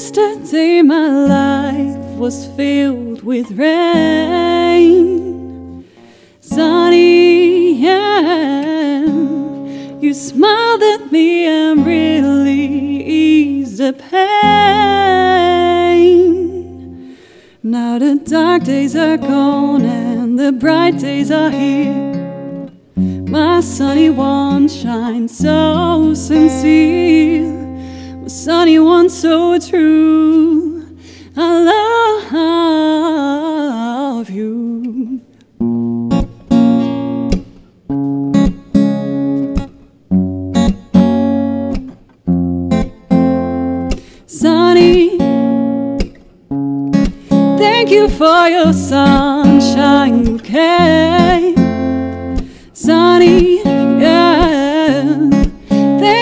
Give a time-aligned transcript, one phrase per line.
[0.00, 4.94] Yesterday my life was filled with rain.
[6.40, 7.82] Sunny.
[10.00, 14.28] You smiled at me and really eased the pain.
[17.64, 22.70] Now the dark days are gone and the bright days are here.
[22.94, 26.97] My sunny one shines so sincere.
[28.48, 30.96] Sunny one so true.
[31.36, 31.48] I
[34.22, 35.20] love you.
[44.26, 45.18] Sunny,
[47.58, 51.67] thank you for your sunshine bouquet.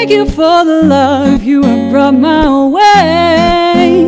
[0.08, 4.02] Thank you for the love you have brought my way.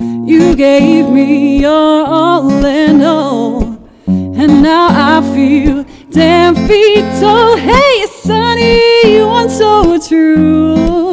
[0.00, 3.64] You gave me your all and all,
[4.06, 7.58] and now I feel damn feet told.
[7.58, 11.10] Hey, Sunny, you want so true.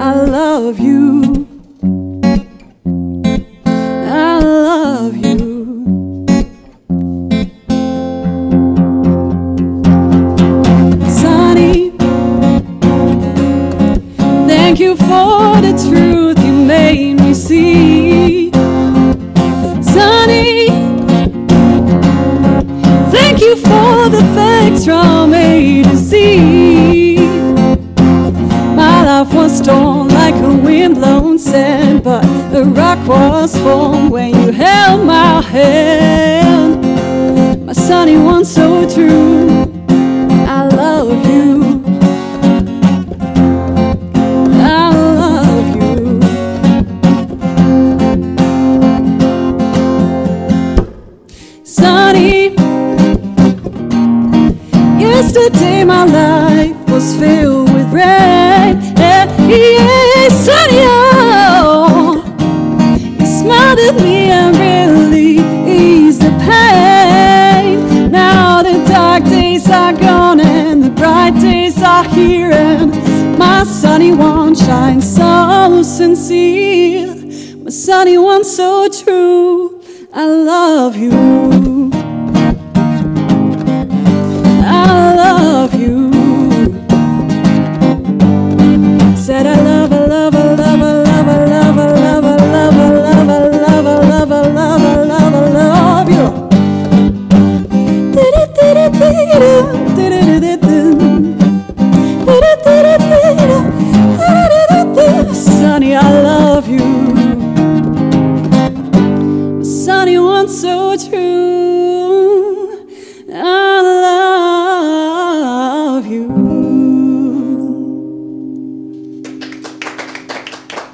[0.00, 1.15] I love you.
[14.76, 18.50] Thank you for the truth you made me see.
[19.80, 20.66] Sunny,
[23.10, 27.16] thank you for the facts from A to Z.
[28.76, 34.52] My life was torn like a windblown sand, but the rock was formed when you
[34.52, 36.84] held my hand.
[37.64, 39.45] My sunny one so true.
[55.36, 58.80] Yesterday my life was filled with rain.
[60.30, 62.22] Sunny, oh,
[63.18, 65.38] you smiled at me and really
[65.70, 68.10] eased the pain.
[68.10, 74.12] Now the dark days are gone and the bright days are here, and my sunny
[74.12, 77.14] one shines so sincere.
[77.62, 79.80] My sunny one so true.
[80.12, 81.95] I love you.
[106.66, 106.78] of you.
[109.58, 112.86] My son, so true.
[113.32, 113.82] I
[115.94, 116.26] love you.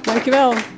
[0.03, 0.72] Thank you.